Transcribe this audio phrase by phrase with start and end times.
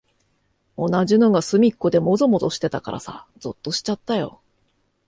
[0.79, 4.41] 同じのがすみっこでもぞもぞしてたからさ、ぞっとしちゃったよ。